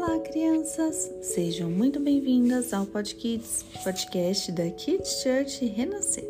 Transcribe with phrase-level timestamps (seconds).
[0.00, 1.10] Olá, crianças!
[1.20, 6.24] Sejam muito bem-vindas ao Podkids, podcast da Kids Church Renascer.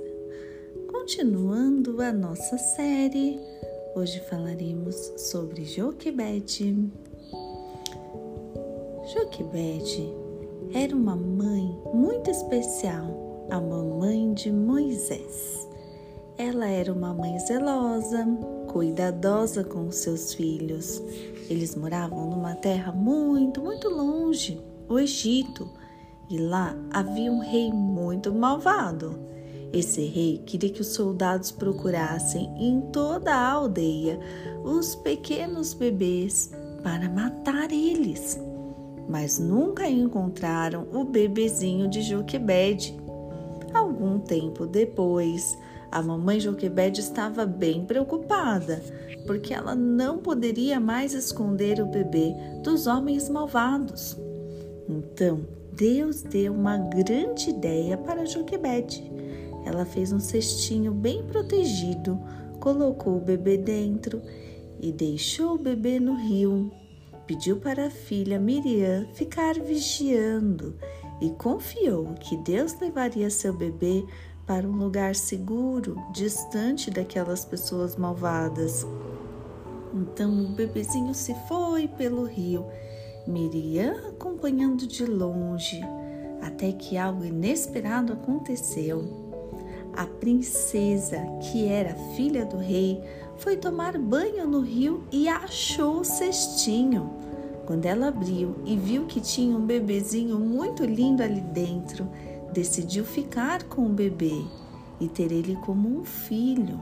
[0.90, 3.39] Continuando a nossa série,
[3.94, 6.90] hoje falaremos sobre Joquebede.
[9.12, 10.14] Joquebede
[10.72, 15.68] era uma mãe muito especial, a mamãe de Moisés.
[16.39, 18.26] Ela era uma mãe zelosa,
[18.69, 21.03] cuidadosa com seus filhos.
[21.50, 25.68] Eles moravam numa terra muito, muito longe, o Egito,
[26.31, 29.18] e lá havia um rei muito malvado.
[29.73, 34.19] Esse rei queria que os soldados procurassem em toda a aldeia
[34.64, 36.50] os pequenos bebês
[36.83, 38.41] para matar eles.
[39.09, 42.98] Mas nunca encontraram o bebezinho de Joquebede.
[43.73, 45.56] Algum tempo depois,
[45.91, 48.83] a mamãe Joquebede estava bem preocupada,
[49.27, 54.17] porque ela não poderia mais esconder o bebê dos homens malvados.
[54.89, 59.11] Então, Deus deu uma grande ideia para Joquebede.
[59.64, 62.19] Ela fez um cestinho bem protegido,
[62.58, 64.20] colocou o bebê dentro
[64.80, 66.70] e deixou o bebê no rio.
[67.27, 70.75] Pediu para a filha Miriam ficar vigiando
[71.20, 74.05] e confiou que Deus levaria seu bebê
[74.49, 78.87] para um lugar seguro, distante daquelas pessoas malvadas.
[79.93, 82.65] Então o bebezinho se foi pelo rio,
[83.27, 85.83] Miriam acompanhando de longe,
[86.41, 89.29] até que algo inesperado aconteceu.
[89.95, 93.03] A princesa, que era filha do rei,
[93.37, 97.11] foi tomar banho no rio e achou o cestinho.
[97.67, 102.09] Quando ela abriu e viu que tinha um bebezinho muito lindo ali dentro,
[102.53, 104.45] decidiu ficar com o bebê
[105.01, 106.81] e ter ele como um filho.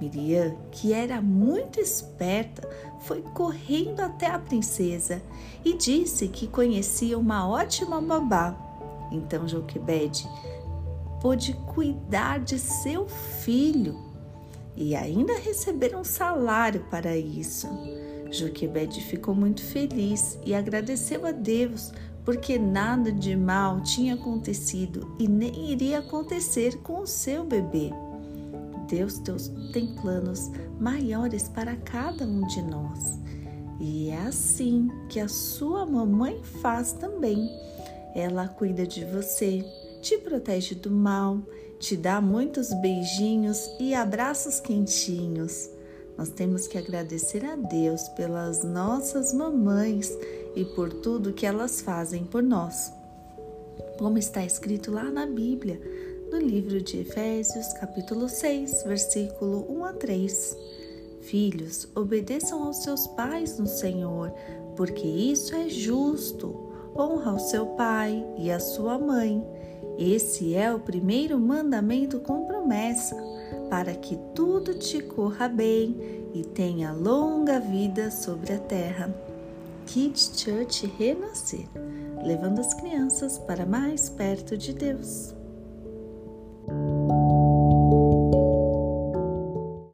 [0.00, 2.68] Miriam, que era muito esperta,
[3.00, 5.22] foi correndo até a princesa
[5.64, 8.56] e disse que conhecia uma ótima babá.
[9.10, 10.28] Então Joquebede
[11.20, 13.96] pôde cuidar de seu filho
[14.76, 17.68] e ainda receber um salário para isso.
[18.30, 21.92] Joquebede ficou muito feliz e agradeceu a Deus
[22.24, 27.90] porque nada de mal tinha acontecido e nem iria acontecer com o seu bebê.
[28.88, 29.20] Deus,
[29.72, 33.18] tem planos maiores para cada um de nós.
[33.80, 37.50] E é assim que a sua mamãe faz também.
[38.14, 39.64] Ela cuida de você,
[40.00, 41.40] te protege do mal,
[41.78, 45.68] te dá muitos beijinhos e abraços quentinhos.
[46.16, 50.16] Nós temos que agradecer a Deus pelas nossas mamães
[50.56, 52.92] e por tudo que elas fazem por nós.
[53.98, 55.80] Como está escrito lá na Bíblia,
[56.30, 60.56] no livro de Efésios, capítulo 6, versículo 1 a 3.
[61.20, 64.32] Filhos, obedeçam aos seus pais no Senhor,
[64.76, 66.72] porque isso é justo.
[66.96, 69.44] Honra o seu pai e a sua mãe.
[69.98, 73.16] Esse é o primeiro mandamento com promessa,
[73.70, 75.96] para que tudo te corra bem
[76.34, 79.14] e tenha longa vida sobre a terra.
[79.86, 81.68] Kids Church Renascer,
[82.24, 85.34] levando as crianças para mais perto de Deus.